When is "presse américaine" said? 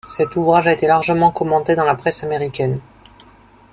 1.93-2.79